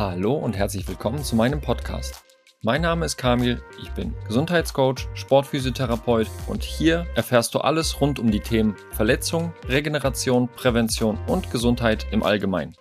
[0.00, 2.24] Hallo und herzlich willkommen zu meinem Podcast.
[2.62, 8.30] Mein Name ist Kamil, ich bin Gesundheitscoach, Sportphysiotherapeut und hier erfährst du alles rund um
[8.30, 12.74] die Themen Verletzung, Regeneration, Prävention und Gesundheit im Allgemeinen.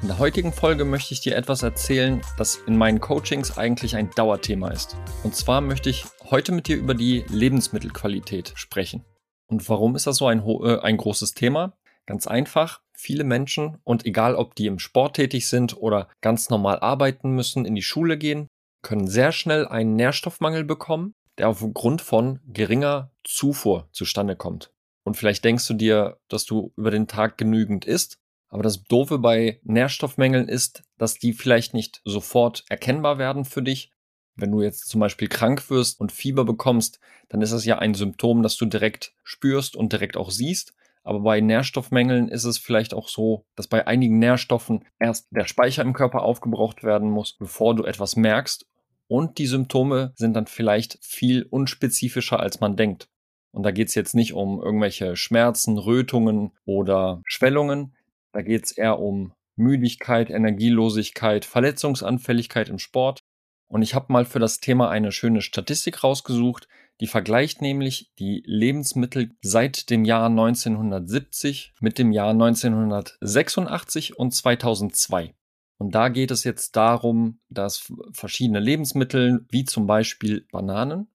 [0.00, 4.08] In der heutigen Folge möchte ich dir etwas erzählen, das in meinen Coachings eigentlich ein
[4.12, 4.96] Dauerthema ist.
[5.24, 9.04] Und zwar möchte ich heute mit dir über die Lebensmittelqualität sprechen.
[9.46, 11.74] Und warum ist das so ein, äh, ein großes Thema?
[12.06, 16.80] Ganz einfach, viele Menschen und egal ob die im Sport tätig sind oder ganz normal
[16.80, 18.48] arbeiten müssen, in die Schule gehen,
[18.82, 24.72] können sehr schnell einen Nährstoffmangel bekommen, der aufgrund von geringer Zufuhr zustande kommt.
[25.04, 29.18] Und vielleicht denkst du dir, dass du über den Tag genügend isst, aber das Doofe
[29.18, 33.92] bei Nährstoffmängeln ist, dass die vielleicht nicht sofort erkennbar werden für dich.
[34.34, 37.94] Wenn du jetzt zum Beispiel krank wirst und Fieber bekommst, dann ist das ja ein
[37.94, 40.74] Symptom, das du direkt spürst und direkt auch siehst.
[41.08, 45.80] Aber bei Nährstoffmängeln ist es vielleicht auch so, dass bei einigen Nährstoffen erst der Speicher
[45.80, 48.66] im Körper aufgebraucht werden muss, bevor du etwas merkst.
[49.06, 53.08] Und die Symptome sind dann vielleicht viel unspezifischer, als man denkt.
[53.52, 57.96] Und da geht es jetzt nicht um irgendwelche Schmerzen, Rötungen oder Schwellungen.
[58.32, 63.20] Da geht es eher um Müdigkeit, Energielosigkeit, Verletzungsanfälligkeit im Sport.
[63.66, 66.68] Und ich habe mal für das Thema eine schöne Statistik rausgesucht,
[67.00, 75.34] die vergleicht nämlich die Lebensmittel seit dem Jahr 1970 mit dem Jahr 1986 und 2002.
[75.78, 81.08] Und da geht es jetzt darum, dass verschiedene Lebensmittel, wie zum Beispiel Bananen,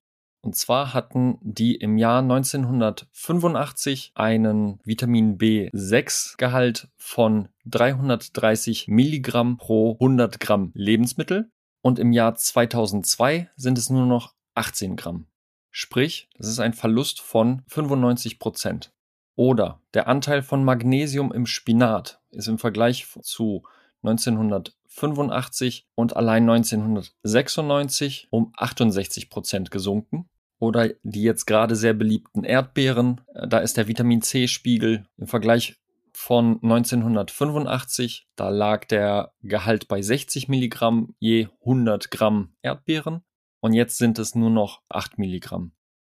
[0.43, 10.41] und zwar hatten die im Jahr 1985 einen Vitamin B6-Gehalt von 330 Milligramm pro 100
[10.41, 11.49] Gramm Lebensmittel
[11.81, 15.27] und im Jahr 2002 sind es nur noch 18 Gramm.
[15.75, 18.93] Sprich, das ist ein Verlust von 95 Prozent.
[19.35, 23.63] Oder der Anteil von Magnesium im Spinat ist im Vergleich zu
[24.03, 30.29] 1985 und allein 1996 um 68 Prozent gesunken.
[30.59, 35.77] Oder die jetzt gerade sehr beliebten Erdbeeren, äh, da ist der Vitamin C-Spiegel im Vergleich
[36.13, 43.23] von 1985, da lag der Gehalt bei 60 Milligramm je 100 Gramm Erdbeeren
[43.63, 45.71] und jetzt sind es nur noch 8 Milligramm.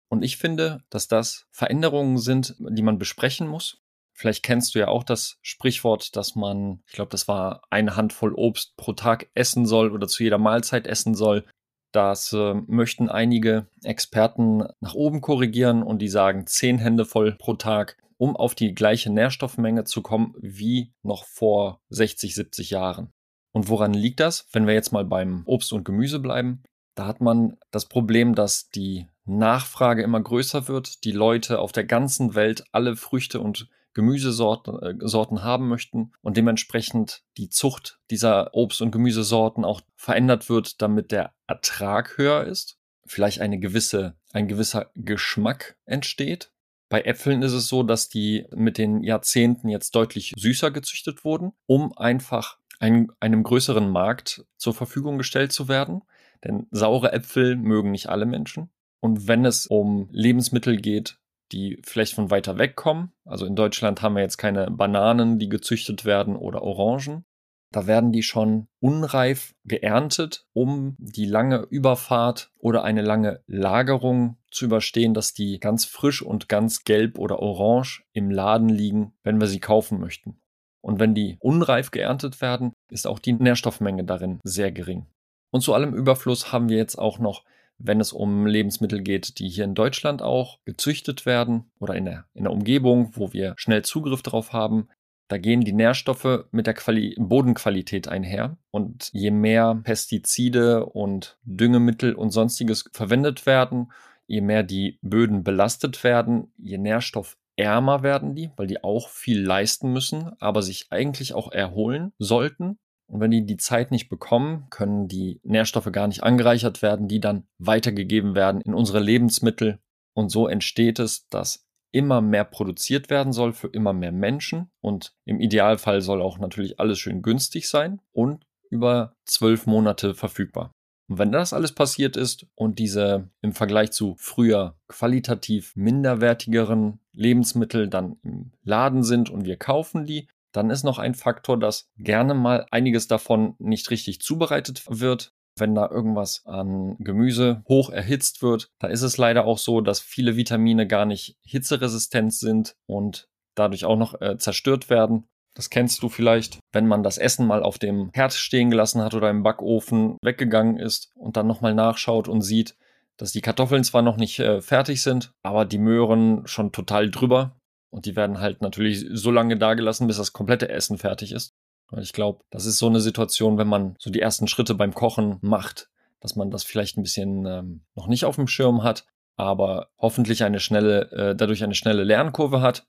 [0.09, 3.83] Und ich finde, dass das Veränderungen sind, die man besprechen muss.
[4.13, 8.35] Vielleicht kennst du ja auch das Sprichwort, dass man, ich glaube, das war eine Handvoll
[8.35, 11.45] Obst pro Tag essen soll oder zu jeder Mahlzeit essen soll.
[11.91, 17.55] Das äh, möchten einige Experten nach oben korrigieren und die sagen zehn Hände voll pro
[17.55, 23.13] Tag, um auf die gleiche Nährstoffmenge zu kommen wie noch vor 60, 70 Jahren.
[23.51, 24.47] Und woran liegt das?
[24.53, 26.63] Wenn wir jetzt mal beim Obst und Gemüse bleiben,
[26.95, 31.85] da hat man das Problem, dass die Nachfrage immer größer wird, die Leute auf der
[31.85, 38.55] ganzen Welt alle Früchte und Gemüsesorten äh, Sorten haben möchten und dementsprechend die Zucht dieser
[38.55, 44.47] Obst- und Gemüsesorten auch verändert wird, damit der Ertrag höher ist, vielleicht eine gewisse, ein
[44.47, 46.53] gewisser Geschmack entsteht.
[46.89, 51.53] Bei Äpfeln ist es so, dass die mit den Jahrzehnten jetzt deutlich süßer gezüchtet wurden,
[51.67, 56.03] um einfach ein, einem größeren Markt zur Verfügung gestellt zu werden.
[56.45, 58.71] Denn saure Äpfel mögen nicht alle Menschen.
[59.01, 61.19] Und wenn es um Lebensmittel geht,
[61.53, 65.49] die vielleicht von weiter weg kommen, also in Deutschland haben wir jetzt keine Bananen, die
[65.49, 67.25] gezüchtet werden oder Orangen,
[67.73, 74.65] da werden die schon unreif geerntet, um die lange Überfahrt oder eine lange Lagerung zu
[74.65, 79.47] überstehen, dass die ganz frisch und ganz gelb oder orange im Laden liegen, wenn wir
[79.47, 80.41] sie kaufen möchten.
[80.83, 85.07] Und wenn die unreif geerntet werden, ist auch die Nährstoffmenge darin sehr gering.
[85.51, 87.45] Und zu allem Überfluss haben wir jetzt auch noch,
[87.79, 92.27] wenn es um Lebensmittel geht, die hier in Deutschland auch gezüchtet werden oder in der,
[92.35, 94.89] in der Umgebung, wo wir schnell Zugriff drauf haben.
[95.29, 98.59] Da gehen die Nährstoffe mit der Quali Bodenqualität einher.
[98.71, 103.93] Und je mehr Pestizide und Düngemittel und sonstiges verwendet werden,
[104.27, 109.93] je mehr die Böden belastet werden, je nährstoffärmer werden die, weil die auch viel leisten
[109.93, 112.79] müssen, aber sich eigentlich auch erholen sollten.
[113.11, 117.21] Und wenn die die Zeit nicht bekommen, können die Nährstoffe gar nicht angereichert werden, die
[117.21, 119.81] dann weitergegeben werden in unsere Lebensmittel.
[120.15, 124.71] Und so entsteht es, dass immer mehr produziert werden soll für immer mehr Menschen.
[124.81, 130.73] Und im Idealfall soll auch natürlich alles schön günstig sein und über zwölf Monate verfügbar.
[131.09, 137.89] Und wenn das alles passiert ist und diese im Vergleich zu früher qualitativ minderwertigeren Lebensmittel
[137.89, 142.35] dann im Laden sind und wir kaufen die, dann ist noch ein Faktor, dass gerne
[142.35, 145.33] mal einiges davon nicht richtig zubereitet wird.
[145.57, 150.01] Wenn da irgendwas an Gemüse hoch erhitzt wird, da ist es leider auch so, dass
[150.01, 155.27] viele Vitamine gar nicht hitzeresistent sind und dadurch auch noch äh, zerstört werden.
[155.55, 159.15] Das kennst du vielleicht, wenn man das Essen mal auf dem Herd stehen gelassen hat
[159.15, 162.77] oder im Backofen weggegangen ist und dann nochmal nachschaut und sieht,
[163.17, 167.60] dass die Kartoffeln zwar noch nicht äh, fertig sind, aber die Möhren schon total drüber.
[167.91, 171.55] Und die werden halt natürlich so lange da gelassen, bis das komplette Essen fertig ist.
[171.91, 174.95] Weil ich glaube, das ist so eine Situation, wenn man so die ersten Schritte beim
[174.95, 175.91] Kochen macht,
[176.21, 179.07] dass man das vielleicht ein bisschen ähm, noch nicht auf dem Schirm hat,
[179.37, 182.87] aber hoffentlich eine schnelle, äh, dadurch eine schnelle Lernkurve hat.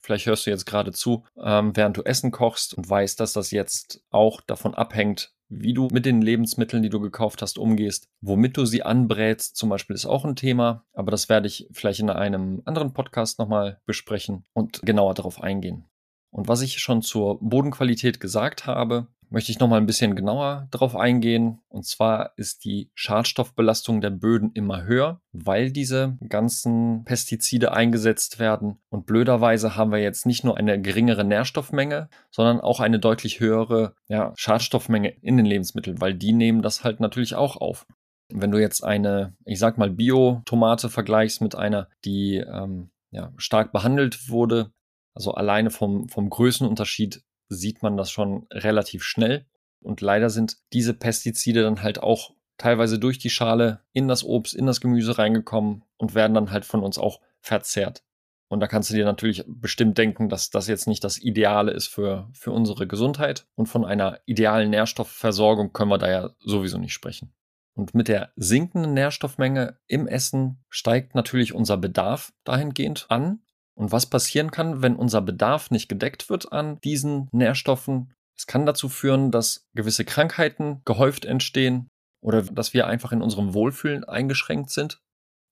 [0.00, 3.50] Vielleicht hörst du jetzt gerade zu, ähm, während du Essen kochst und weißt, dass das
[3.50, 8.08] jetzt auch davon abhängt, wie du mit den Lebensmitteln, die du gekauft hast, umgehst.
[8.20, 10.84] Womit du sie anbrätst, zum Beispiel, ist auch ein Thema.
[10.92, 15.84] Aber das werde ich vielleicht in einem anderen Podcast nochmal besprechen und genauer darauf eingehen.
[16.30, 20.94] Und was ich schon zur Bodenqualität gesagt habe, möchte ich nochmal ein bisschen genauer darauf
[20.94, 21.58] eingehen.
[21.68, 28.78] Und zwar ist die Schadstoffbelastung der Böden immer höher, weil diese ganzen Pestizide eingesetzt werden.
[28.90, 33.96] Und blöderweise haben wir jetzt nicht nur eine geringere Nährstoffmenge, sondern auch eine deutlich höhere
[34.06, 37.88] ja, Schadstoffmenge in den Lebensmitteln, weil die nehmen das halt natürlich auch auf.
[38.32, 43.72] Wenn du jetzt eine, ich sag mal, Bio-Tomate vergleichst mit einer, die ähm, ja, stark
[43.72, 44.70] behandelt wurde,
[45.12, 49.46] also alleine vom, vom Größenunterschied sieht man das schon relativ schnell.
[49.80, 54.54] Und leider sind diese Pestizide dann halt auch teilweise durch die Schale in das Obst,
[54.54, 58.02] in das Gemüse reingekommen und werden dann halt von uns auch verzehrt.
[58.48, 61.88] Und da kannst du dir natürlich bestimmt denken, dass das jetzt nicht das Ideale ist
[61.88, 63.46] für, für unsere Gesundheit.
[63.56, 67.34] Und von einer idealen Nährstoffversorgung können wir da ja sowieso nicht sprechen.
[67.74, 73.40] Und mit der sinkenden Nährstoffmenge im Essen steigt natürlich unser Bedarf dahingehend an.
[73.74, 78.14] Und was passieren kann, wenn unser Bedarf nicht gedeckt wird an diesen Nährstoffen?
[78.36, 81.88] Es kann dazu führen, dass gewisse Krankheiten gehäuft entstehen
[82.20, 85.00] oder dass wir einfach in unserem Wohlfühlen eingeschränkt sind.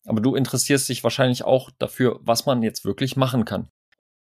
[0.05, 3.69] Aber du interessierst dich wahrscheinlich auch dafür, was man jetzt wirklich machen kann.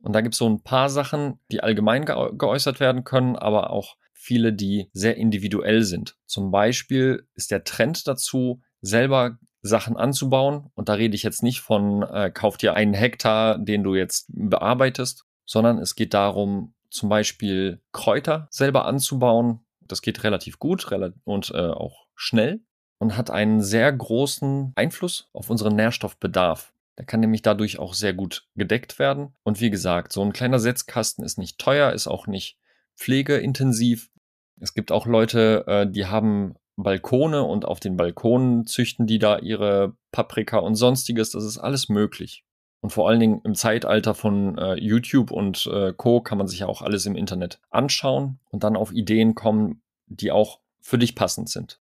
[0.02, 3.98] Und da gibt es so ein paar Sachen, die allgemein geäußert werden können, aber auch
[4.14, 6.18] viele, die sehr individuell sind.
[6.26, 10.70] Zum Beispiel ist der Trend dazu, selber Sachen anzubauen.
[10.74, 14.26] Und da rede ich jetzt nicht von, äh, kauf dir einen Hektar, den du jetzt
[14.30, 19.62] bearbeitest, sondern es geht darum, zum Beispiel Kräuter selber anzubauen.
[19.80, 20.90] Das geht relativ gut
[21.24, 22.62] und äh, auch schnell
[23.00, 26.74] und hat einen sehr großen Einfluss auf unseren Nährstoffbedarf.
[26.98, 29.34] Der kann nämlich dadurch auch sehr gut gedeckt werden.
[29.44, 32.60] Und wie gesagt, so ein kleiner Setzkasten ist nicht teuer, ist auch nicht
[32.96, 34.12] pflegeintensiv.
[34.60, 39.38] Es gibt auch Leute, äh, die haben Balkone und auf den Balkonen züchten die da
[39.38, 41.32] ihre Paprika und sonstiges.
[41.32, 42.44] Das ist alles möglich.
[42.82, 46.22] Und vor allen Dingen im Zeitalter von äh, YouTube und äh, Co.
[46.22, 50.32] kann man sich ja auch alles im Internet anschauen und dann auf Ideen kommen, die
[50.32, 51.80] auch für dich passend sind.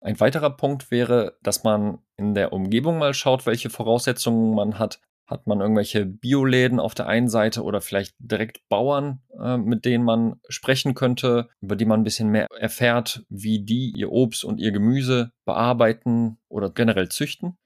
[0.00, 5.00] Ein weiterer Punkt wäre, dass man in der Umgebung mal schaut, welche Voraussetzungen man hat,
[5.26, 10.04] hat man irgendwelche Bioläden auf der einen Seite oder vielleicht direkt Bauern, äh, mit denen
[10.04, 14.58] man sprechen könnte, über die man ein bisschen mehr erfährt, wie die ihr Obst und
[14.58, 17.56] ihr Gemüse bearbeiten oder generell züchten.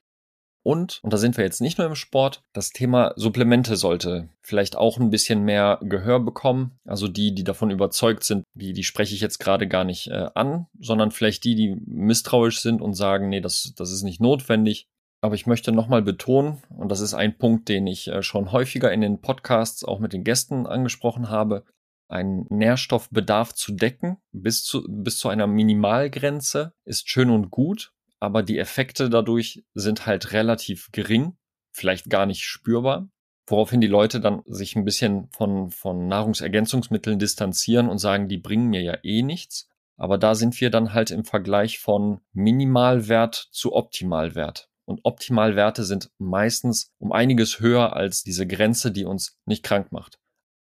[0.62, 4.76] Und, und da sind wir jetzt nicht nur im Sport, das Thema Supplemente sollte vielleicht
[4.76, 6.78] auch ein bisschen mehr Gehör bekommen.
[6.86, 10.28] Also die, die davon überzeugt sind, die, die spreche ich jetzt gerade gar nicht äh,
[10.34, 14.86] an, sondern vielleicht die, die misstrauisch sind und sagen, nee, das, das ist nicht notwendig.
[15.22, 18.90] Aber ich möchte nochmal betonen, und das ist ein Punkt, den ich äh, schon häufiger
[18.92, 21.64] in den Podcasts auch mit den Gästen angesprochen habe,
[22.08, 28.42] einen Nährstoffbedarf zu decken bis zu, bis zu einer Minimalgrenze ist schön und gut, aber
[28.42, 31.36] die Effekte dadurch sind halt relativ gering,
[31.70, 33.08] vielleicht gar nicht spürbar,
[33.46, 38.68] woraufhin die Leute dann sich ein bisschen von, von Nahrungsergänzungsmitteln distanzieren und sagen, die bringen
[38.68, 39.68] mir ja eh nichts.
[39.96, 44.69] Aber da sind wir dann halt im Vergleich von Minimalwert zu Optimalwert.
[44.90, 50.18] Und Optimalwerte sind meistens um einiges höher als diese Grenze, die uns nicht krank macht.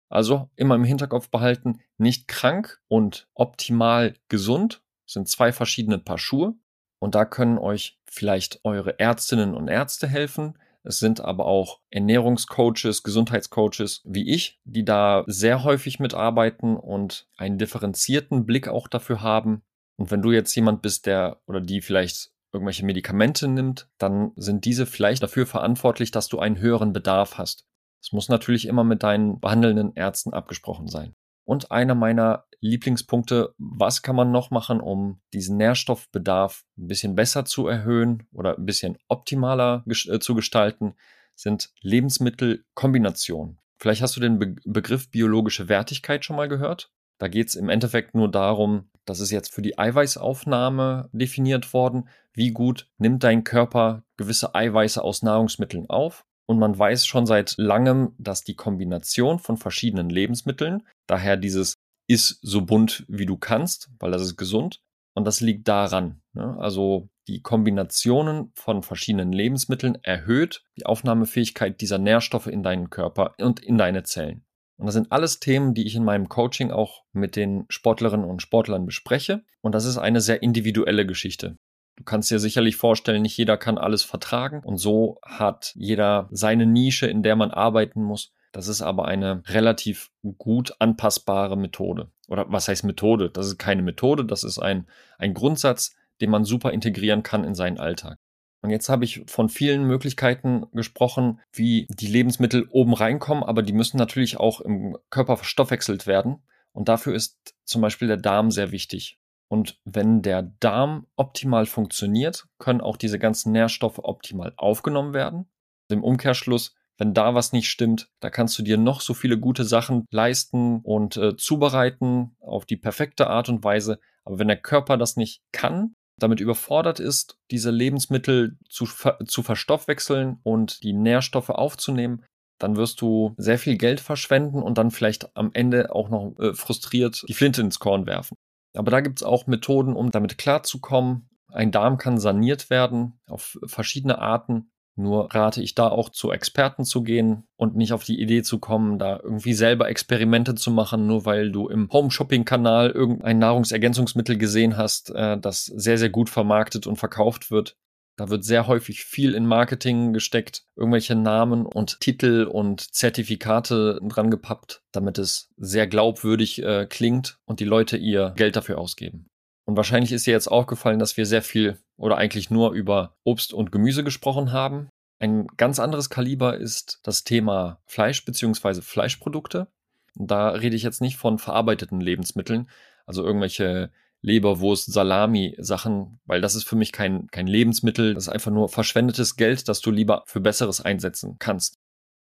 [0.07, 6.53] Also immer im Hinterkopf behalten, nicht krank und optimal gesund sind zwei verschiedene Paar Schuhe.
[6.99, 10.59] Und da können euch vielleicht eure Ärztinnen und Ärzte helfen.
[10.83, 17.57] Es sind aber auch Ernährungscoaches, Gesundheitscoaches wie ich, die da sehr häufig mitarbeiten und einen
[17.57, 19.63] differenzierten Blick auch dafür haben.
[19.97, 24.65] Und wenn du jetzt jemand bist, der oder die vielleicht irgendwelche Medikamente nimmt, dann sind
[24.65, 27.65] diese vielleicht dafür verantwortlich, dass du einen höheren Bedarf hast.
[28.01, 31.15] Es muss natürlich immer mit deinen behandelnden Ärzten abgesprochen sein.
[31.43, 37.45] Und einer meiner Lieblingspunkte, was kann man noch machen, um diesen Nährstoffbedarf ein bisschen besser
[37.45, 40.95] zu erhöhen oder ein bisschen optimaler äh, zu gestalten,
[41.35, 43.59] sind Lebensmittelkombinationen.
[43.77, 46.91] Vielleicht hast du den Be Begriff biologische Wertigkeit schon mal gehört.
[47.19, 52.07] Da geht es im Endeffekt nur darum, das ist jetzt für die Eiweißaufnahme definiert worden.
[52.33, 56.25] Wie gut nimmt dein Körper gewisse Eiweiße aus Nahrungsmitteln auf?
[56.47, 61.75] Und man weiß schon seit langem, dass die Kombination von verschiedenen Lebensmitteln, daher dieses
[62.07, 64.81] ist so bunt wie du kannst, weil das ist gesund.
[65.13, 66.21] Und das liegt daran.
[66.33, 66.57] Ne?
[66.59, 73.59] Also die Kombinationen von verschiedenen Lebensmitteln erhöht die Aufnahmefähigkeit dieser Nährstoffe in deinen Körper und
[73.59, 74.43] in deine Zellen.
[74.79, 78.41] Und das sind alles Themen, die ich in meinem Coaching auch mit den Sportlerinnen und
[78.41, 79.43] Sportlern bespreche.
[79.61, 81.57] Und das ist eine sehr individuelle Geschichte.
[81.97, 84.61] Du kannst dir sicherlich vorstellen, nicht jeder kann alles vertragen.
[84.63, 88.31] Und so hat jeder seine Nische, in der man arbeiten muss.
[88.53, 92.09] Das ist aber eine relativ gut anpassbare Methode.
[92.29, 93.29] Oder was heißt Methode?
[93.29, 97.53] Das ist keine Methode, das ist ein, ein Grundsatz, den man super integrieren kann in
[97.53, 98.17] seinen Alltag.
[98.61, 103.73] Und jetzt habe ich von vielen Möglichkeiten gesprochen, wie die Lebensmittel oben reinkommen, aber die
[103.73, 106.43] müssen natürlich auch im Körper verstoffwechselt werden.
[106.73, 109.19] Und dafür ist zum Beispiel der Darm sehr wichtig.
[109.47, 115.49] Und wenn der Darm optimal funktioniert, können auch diese ganzen Nährstoffe optimal aufgenommen werden.
[115.89, 119.63] Im Umkehrschluss, wenn da was nicht stimmt, da kannst du dir noch so viele gute
[119.63, 123.99] Sachen leisten und äh, zubereiten auf die perfekte Art und Weise.
[124.23, 128.85] Aber wenn der Körper das nicht kann, damit überfordert ist, diese Lebensmittel zu,
[129.25, 132.23] zu verstoffwechseln und die Nährstoffe aufzunehmen,
[132.59, 136.53] dann wirst du sehr viel Geld verschwenden und dann vielleicht am Ende auch noch äh,
[136.53, 138.35] frustriert die Flinte ins Korn werfen.
[138.75, 141.29] Aber da gibt es auch Methoden, um damit klarzukommen.
[141.51, 144.71] Ein Darm kann saniert werden auf verschiedene Arten.
[144.99, 148.59] Nur rate ich da auch zu Experten zu gehen und nicht auf die Idee zu
[148.59, 154.75] kommen, da irgendwie selber Experimente zu machen, nur weil du im Home-Shopping-Kanal irgendein Nahrungsergänzungsmittel gesehen
[154.75, 157.77] hast, äh, das sehr, sehr gut vermarktet und verkauft wird.
[158.17, 164.29] Da wird sehr häufig viel in Marketing gesteckt, irgendwelche Namen und Titel und Zertifikate dran
[164.29, 169.29] gepappt, damit es sehr glaubwürdig äh, klingt und die Leute ihr Geld dafür ausgeben.
[169.69, 173.53] Und wahrscheinlich ist dir jetzt aufgefallen, dass wir sehr viel oder eigentlich nur über Obst
[173.53, 174.89] und Gemüse gesprochen haben.
[175.19, 178.81] Ein ganz anderes Kaliber ist das Thema Fleisch bzw.
[178.81, 179.67] Fleischprodukte.
[180.15, 182.67] Da rede ich jetzt nicht von verarbeiteten Lebensmitteln,
[183.05, 183.91] also irgendwelche
[184.23, 188.15] Leberwurst, Salami, Sachen, weil das ist für mich kein, kein Lebensmittel.
[188.15, 191.77] Das ist einfach nur verschwendetes Geld, das du lieber für Besseres einsetzen kannst.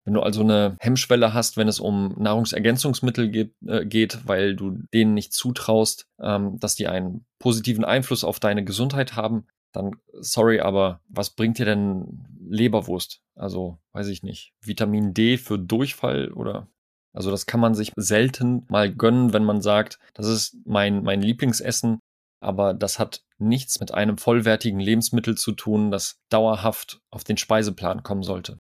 [0.05, 4.79] Wenn du also eine Hemmschwelle hast, wenn es um Nahrungsergänzungsmittel geht, äh, geht weil du
[4.93, 10.61] denen nicht zutraust, ähm, dass die einen positiven Einfluss auf deine Gesundheit haben, dann sorry,
[10.61, 13.23] aber was bringt dir denn Leberwurst?
[13.35, 14.53] Also, weiß ich nicht.
[14.61, 16.69] Vitamin D für Durchfall oder?
[17.15, 21.23] Also, das kann man sich selten mal gönnen, wenn man sagt, das ist mein, mein
[21.23, 22.01] Lieblingsessen,
[22.41, 28.03] aber das hat nichts mit einem vollwertigen Lebensmittel zu tun, das dauerhaft auf den Speiseplan
[28.03, 28.59] kommen sollte.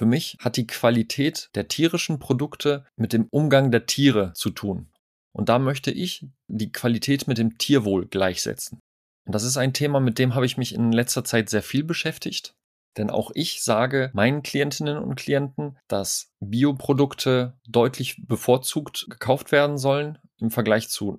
[0.00, 4.88] Für mich hat die Qualität der tierischen Produkte mit dem Umgang der Tiere zu tun.
[5.36, 8.80] Und da möchte ich die Qualität mit dem Tierwohl gleichsetzen.
[9.26, 11.84] Und das ist ein Thema, mit dem habe ich mich in letzter Zeit sehr viel
[11.84, 12.54] beschäftigt.
[12.96, 20.16] Denn auch ich sage meinen Klientinnen und Klienten, dass Bioprodukte deutlich bevorzugt gekauft werden sollen
[20.38, 21.14] im Vergleich zu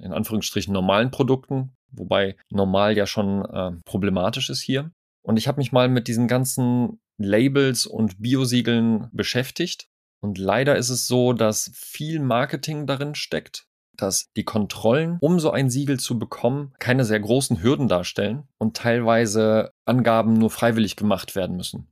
[0.00, 4.92] in Anführungsstrichen normalen Produkten, wobei normal ja schon äh, problematisch ist hier.
[5.26, 9.88] Und ich habe mich mal mit diesen ganzen Labels und Biosiegeln beschäftigt.
[10.20, 13.66] Und leider ist es so, dass viel Marketing darin steckt,
[13.96, 18.76] dass die Kontrollen, um so ein Siegel zu bekommen, keine sehr großen Hürden darstellen und
[18.76, 21.88] teilweise Angaben nur freiwillig gemacht werden müssen.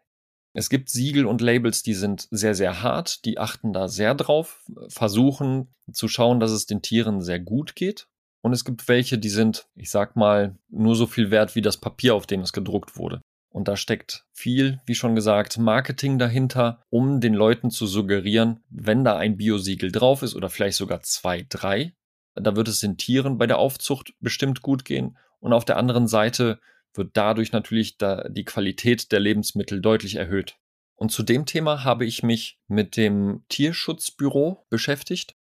[0.55, 4.64] Es gibt Siegel und Labels, die sind sehr, sehr hart, die achten da sehr drauf,
[4.88, 8.07] versuchen zu schauen, dass es den Tieren sehr gut geht.
[8.45, 11.79] Und es gibt welche, die sind, ich sag mal, nur so viel wert wie das
[11.79, 13.23] Papier, auf dem es gedruckt wurde.
[13.52, 19.04] Und da steckt viel, wie schon gesagt, Marketing dahinter, um den Leuten zu suggerieren, wenn
[19.04, 21.94] da ein Biosiegel drauf ist oder vielleicht sogar zwei, drei,
[22.35, 25.18] da wird es den Tieren bei der Aufzucht bestimmt gut gehen.
[25.38, 26.61] Und auf der anderen Seite
[26.94, 30.56] wird dadurch natürlich da die Qualität der Lebensmittel deutlich erhöht.
[30.94, 35.35] Und zu dem Thema habe ich mich mit dem Tierschutzbüro beschäftigt.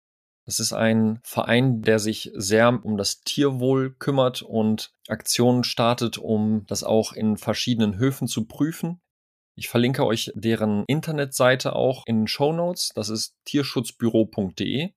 [0.51, 6.65] Das ist ein Verein, der sich sehr um das Tierwohl kümmert und Aktionen startet, um
[6.67, 9.01] das auch in verschiedenen Höfen zu prüfen.
[9.55, 12.91] Ich verlinke euch deren Internetseite auch in den Show Notes.
[12.97, 14.91] Das ist tierschutzbüro.de.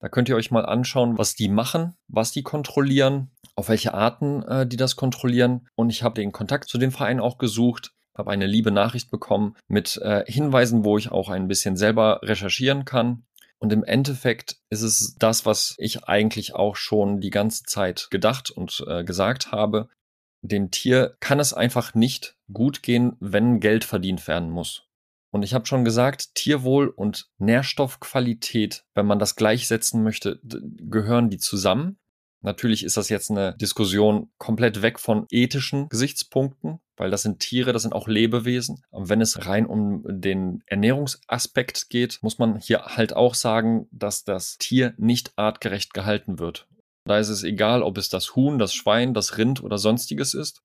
[0.00, 4.42] Da könnt ihr euch mal anschauen, was die machen, was die kontrollieren, auf welche Arten
[4.44, 5.68] äh, die das kontrollieren.
[5.74, 9.54] Und ich habe den Kontakt zu dem Verein auch gesucht, habe eine liebe Nachricht bekommen
[9.68, 13.26] mit äh, Hinweisen, wo ich auch ein bisschen selber recherchieren kann.
[13.60, 18.50] Und im Endeffekt ist es das, was ich eigentlich auch schon die ganze Zeit gedacht
[18.50, 19.88] und äh, gesagt habe.
[20.42, 24.86] Dem Tier kann es einfach nicht gut gehen, wenn Geld verdient werden muss.
[25.34, 31.38] Und ich habe schon gesagt, Tierwohl und Nährstoffqualität, wenn man das gleichsetzen möchte, gehören die
[31.38, 31.98] zusammen.
[32.44, 37.72] Natürlich ist das jetzt eine Diskussion komplett weg von ethischen Gesichtspunkten, weil das sind Tiere,
[37.72, 38.82] das sind auch Lebewesen.
[38.90, 44.24] Und wenn es rein um den Ernährungsaspekt geht, muss man hier halt auch sagen, dass
[44.24, 46.68] das Tier nicht artgerecht gehalten wird.
[47.06, 50.60] Da ist es egal, ob es das Huhn, das Schwein, das Rind oder sonstiges ist.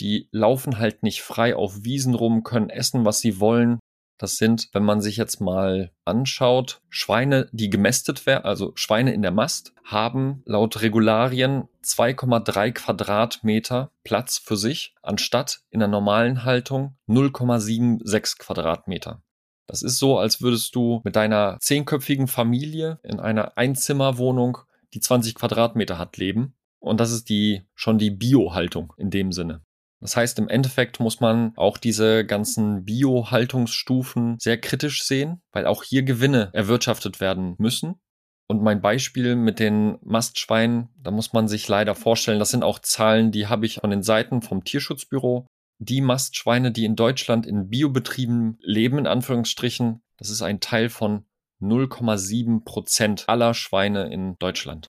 [0.00, 3.78] Die laufen halt nicht frei auf Wiesen rum, können essen, was sie wollen.
[4.22, 9.20] Das sind, wenn man sich jetzt mal anschaut, Schweine, die gemästet werden, also Schweine in
[9.20, 16.96] der Mast, haben laut Regularien 2,3 Quadratmeter Platz für sich, anstatt in der normalen Haltung
[17.08, 19.24] 0,76 Quadratmeter.
[19.66, 24.58] Das ist so, als würdest du mit deiner zehnköpfigen Familie in einer Einzimmerwohnung,
[24.94, 26.54] die 20 Quadratmeter hat, leben.
[26.78, 29.62] Und das ist die, schon die Bio-Haltung in dem Sinne.
[30.02, 35.84] Das heißt, im Endeffekt muss man auch diese ganzen Bio-Haltungsstufen sehr kritisch sehen, weil auch
[35.84, 38.00] hier Gewinne erwirtschaftet werden müssen.
[38.48, 42.80] Und mein Beispiel mit den Mastschweinen, da muss man sich leider vorstellen, das sind auch
[42.80, 45.46] Zahlen, die habe ich von den Seiten vom Tierschutzbüro.
[45.78, 51.26] Die Mastschweine, die in Deutschland in Biobetrieben leben, in Anführungsstrichen, das ist ein Teil von
[51.60, 54.88] 0,7 Prozent aller Schweine in Deutschland.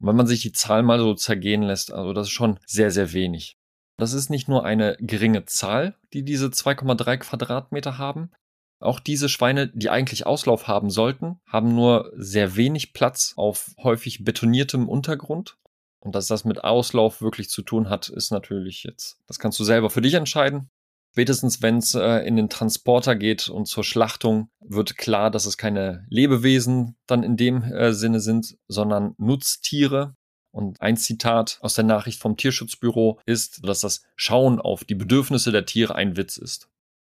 [0.00, 2.90] Und wenn man sich die Zahl mal so zergehen lässt, also das ist schon sehr,
[2.90, 3.58] sehr wenig.
[3.96, 8.30] Das ist nicht nur eine geringe Zahl, die diese 2,3 Quadratmeter haben.
[8.80, 14.24] Auch diese Schweine, die eigentlich Auslauf haben sollten, haben nur sehr wenig Platz auf häufig
[14.24, 15.56] betoniertem Untergrund.
[16.00, 19.64] Und dass das mit Auslauf wirklich zu tun hat, ist natürlich jetzt, das kannst du
[19.64, 20.68] selber für dich entscheiden.
[21.12, 25.56] Spätestens wenn es äh, in den Transporter geht und zur Schlachtung, wird klar, dass es
[25.56, 30.16] keine Lebewesen dann in dem äh, Sinne sind, sondern Nutztiere,
[30.54, 35.50] und ein Zitat aus der Nachricht vom Tierschutzbüro ist, dass das Schauen auf die Bedürfnisse
[35.50, 36.68] der Tiere ein Witz ist.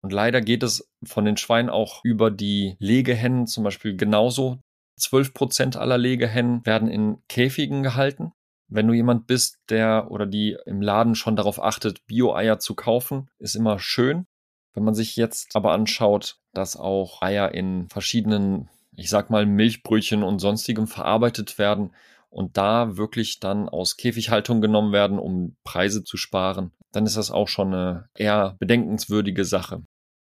[0.01, 4.59] Und leider geht es von den Schweinen auch über die Legehennen zum Beispiel genauso.
[4.97, 8.31] 12 Prozent aller Legehennen werden in Käfigen gehalten.
[8.69, 13.29] Wenn du jemand bist, der oder die im Laden schon darauf achtet, Bio-Eier zu kaufen,
[13.37, 14.25] ist immer schön.
[14.73, 20.23] Wenn man sich jetzt aber anschaut, dass auch Eier in verschiedenen, ich sag mal, Milchbrötchen
[20.23, 21.91] und sonstigem verarbeitet werden
[22.29, 27.31] und da wirklich dann aus Käfighaltung genommen werden, um Preise zu sparen, dann ist das
[27.31, 29.83] auch schon eine eher bedenkenswürdige Sache.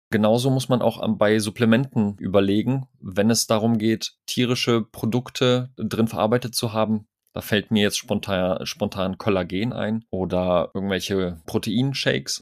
[0.10, 6.56] Genauso muss man auch bei Supplementen überlegen, wenn es darum geht, tierische Produkte drin verarbeitet
[6.56, 7.08] zu haben.
[7.34, 12.42] Da fällt mir jetzt spontan, spontan Kollagen ein oder irgendwelche Proteinshakes.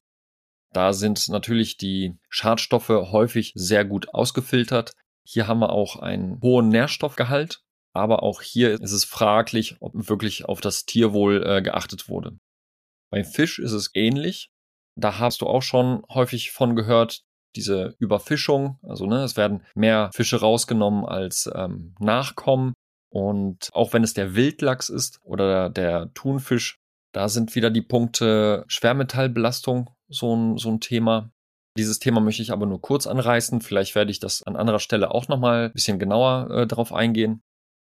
[0.72, 4.92] Da sind natürlich die Schadstoffe häufig sehr gut ausgefiltert.
[5.26, 7.62] Hier haben wir auch einen hohen Nährstoffgehalt,
[7.96, 12.38] aber auch hier ist es fraglich, ob wirklich auf das Tierwohl äh, geachtet wurde.
[13.10, 14.50] Beim Fisch ist es ähnlich.
[14.98, 17.22] Da hast du auch schon häufig von gehört,
[17.54, 18.78] diese Überfischung.
[18.82, 22.74] Also ne, es werden mehr Fische rausgenommen als ähm, Nachkommen.
[23.10, 26.78] Und auch wenn es der Wildlachs ist oder der Thunfisch,
[27.12, 31.30] da sind wieder die Punkte Schwermetallbelastung so ein, so ein Thema.
[31.78, 33.60] Dieses Thema möchte ich aber nur kurz anreißen.
[33.60, 37.42] Vielleicht werde ich das an anderer Stelle auch nochmal ein bisschen genauer äh, darauf eingehen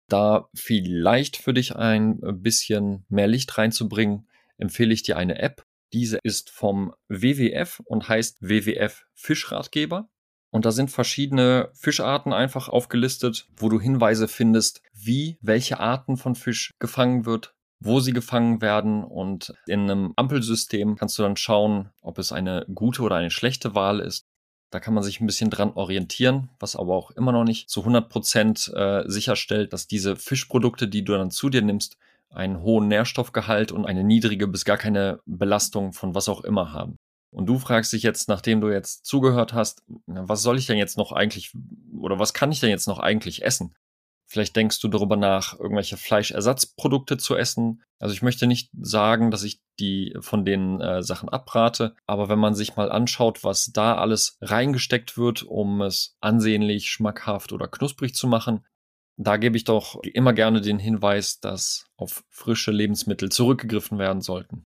[0.08, 5.64] da vielleicht für dich ein bisschen mehr Licht reinzubringen, empfehle ich dir eine App.
[5.92, 10.08] Diese ist vom WWF und heißt WWF Fischratgeber.
[10.50, 16.34] Und da sind verschiedene Fischarten einfach aufgelistet, wo du Hinweise findest, wie welche Arten von
[16.34, 19.04] Fisch gefangen wird, wo sie gefangen werden.
[19.04, 23.74] Und in einem Ampelsystem kannst du dann schauen, ob es eine gute oder eine schlechte
[23.74, 24.26] Wahl ist.
[24.70, 27.80] Da kann man sich ein bisschen dran orientieren, was aber auch immer noch nicht zu
[27.80, 31.96] 100 Prozent äh, sicherstellt, dass diese Fischprodukte, die du dann zu dir nimmst,
[32.30, 36.96] einen hohen Nährstoffgehalt und eine niedrige bis gar keine Belastung von was auch immer haben.
[37.30, 40.96] Und du fragst dich jetzt, nachdem du jetzt zugehört hast, was soll ich denn jetzt
[40.96, 41.52] noch eigentlich
[41.98, 43.74] oder was kann ich denn jetzt noch eigentlich essen?
[44.26, 47.82] Vielleicht denkst du darüber nach, irgendwelche Fleischersatzprodukte zu essen.
[47.98, 52.38] Also ich möchte nicht sagen, dass ich die von den äh, Sachen abrate, aber wenn
[52.38, 58.14] man sich mal anschaut, was da alles reingesteckt wird, um es ansehnlich, schmackhaft oder knusprig
[58.14, 58.64] zu machen,
[59.16, 64.64] da gebe ich doch immer gerne den Hinweis, dass auf frische Lebensmittel zurückgegriffen werden sollten.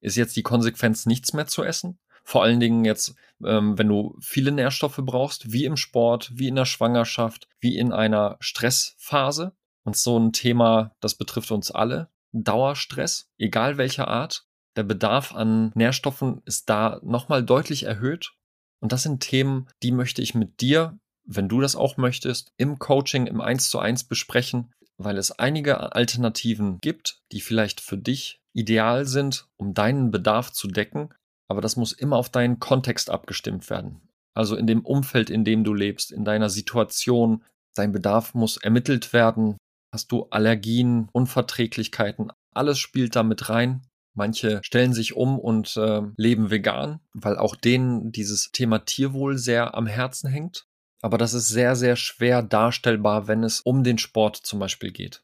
[0.00, 1.98] Ist jetzt die Konsequenz, nichts mehr zu essen?
[2.22, 6.56] Vor allen Dingen jetzt, ähm, wenn du viele Nährstoffe brauchst, wie im Sport, wie in
[6.56, 9.56] der Schwangerschaft, wie in einer Stressphase.
[9.84, 12.10] Und so ein Thema, das betrifft uns alle.
[12.32, 14.46] Dauerstress, egal welcher Art.
[14.76, 18.32] Der Bedarf an Nährstoffen ist da nochmal deutlich erhöht.
[18.80, 22.78] Und das sind Themen, die möchte ich mit dir, wenn du das auch möchtest, im
[22.78, 28.40] Coaching, im 1 zu 1 besprechen, weil es einige Alternativen gibt, die vielleicht für dich
[28.52, 31.14] ideal sind, um deinen Bedarf zu decken,
[31.48, 34.08] aber das muss immer auf deinen Kontext abgestimmt werden.
[34.34, 37.44] Also in dem Umfeld, in dem du lebst, in deiner Situation.
[37.74, 39.56] Dein Bedarf muss ermittelt werden.
[39.92, 42.32] Hast du Allergien, Unverträglichkeiten?
[42.54, 43.82] alles spielt da mit rein.
[44.14, 49.74] Manche stellen sich um und äh, leben vegan, weil auch denen dieses Thema Tierwohl sehr
[49.74, 50.66] am Herzen hängt.
[51.02, 55.22] Aber das ist sehr, sehr schwer darstellbar, wenn es um den Sport zum Beispiel geht.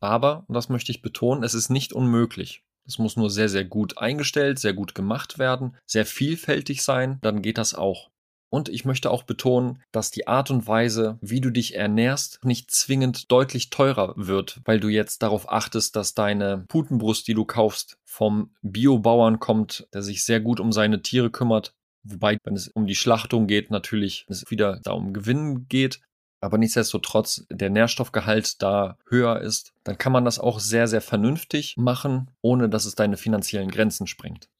[0.00, 2.62] Aber, und das möchte ich betonen, es ist nicht unmöglich.
[2.86, 7.40] Es muss nur sehr, sehr gut eingestellt, sehr gut gemacht werden, sehr vielfältig sein, dann
[7.40, 8.10] geht das auch.
[8.54, 12.70] Und ich möchte auch betonen, dass die Art und Weise, wie du dich ernährst, nicht
[12.70, 17.98] zwingend deutlich teurer wird, weil du jetzt darauf achtest, dass deine Putenbrust, die du kaufst,
[18.04, 21.74] vom Biobauern kommt, der sich sehr gut um seine Tiere kümmert.
[22.04, 26.00] Wobei, wenn es um die Schlachtung geht, natürlich es wieder da um Gewinn geht
[26.40, 31.78] aber nichtsdestotrotz der Nährstoffgehalt da höher ist, dann kann man das auch sehr, sehr vernünftig
[31.78, 34.50] machen, ohne dass es deine finanziellen Grenzen sprengt.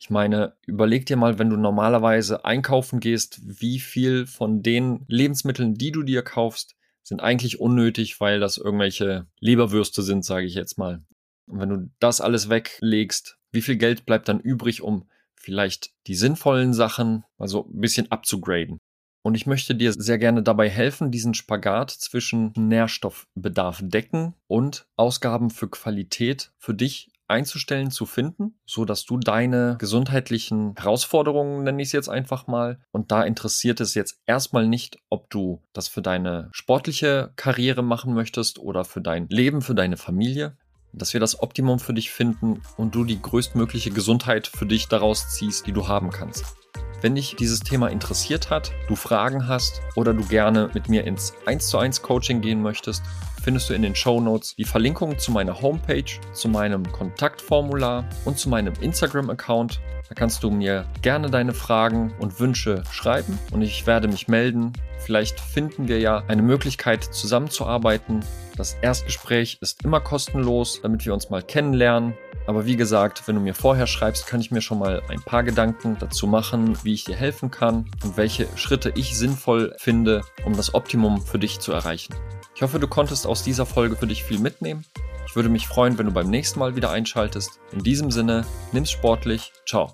[0.00, 5.74] Ich meine, überleg dir mal, wenn du normalerweise einkaufen gehst, wie viel von den Lebensmitteln,
[5.74, 10.78] die du dir kaufst, sind eigentlich unnötig, weil das irgendwelche Leberwürste sind, sage ich jetzt
[10.78, 11.02] mal.
[11.46, 16.14] Und wenn du das alles weglegst, wie viel Geld bleibt dann übrig, um vielleicht die
[16.14, 18.78] sinnvollen Sachen, also ein bisschen abzugraden?
[19.22, 25.50] Und ich möchte dir sehr gerne dabei helfen, diesen Spagat zwischen Nährstoffbedarf decken und Ausgaben
[25.50, 31.88] für Qualität für dich einzustellen, zu finden, so dass du deine gesundheitlichen Herausforderungen, nenne ich
[31.88, 36.02] es jetzt einfach mal, und da interessiert es jetzt erstmal nicht, ob du das für
[36.02, 40.56] deine sportliche Karriere machen möchtest oder für dein Leben, für deine Familie,
[40.92, 45.28] dass wir das Optimum für dich finden und du die größtmögliche Gesundheit für dich daraus
[45.30, 46.44] ziehst, die du haben kannst.
[47.00, 51.32] Wenn dich dieses Thema interessiert hat, du Fragen hast oder du gerne mit mir ins
[51.46, 53.02] 1 zu 1 Coaching gehen möchtest,
[53.48, 58.38] findest du in den Show Notes die Verlinkung zu meiner Homepage, zu meinem Kontaktformular und
[58.38, 59.80] zu meinem Instagram-Account.
[60.06, 64.74] Da kannst du mir gerne deine Fragen und Wünsche schreiben und ich werde mich melden.
[64.98, 68.24] Vielleicht finden wir ja eine Möglichkeit zusammenzuarbeiten.
[68.56, 72.14] Das Erstgespräch ist immer kostenlos, damit wir uns mal kennenlernen
[72.48, 75.42] aber wie gesagt, wenn du mir vorher schreibst, kann ich mir schon mal ein paar
[75.42, 80.56] Gedanken dazu machen, wie ich dir helfen kann und welche Schritte ich sinnvoll finde, um
[80.56, 82.14] das Optimum für dich zu erreichen.
[82.54, 84.86] Ich hoffe, du konntest aus dieser Folge für dich viel mitnehmen.
[85.26, 87.60] Ich würde mich freuen, wenn du beim nächsten Mal wieder einschaltest.
[87.72, 89.52] In diesem Sinne, nimm's sportlich.
[89.66, 89.92] Ciao.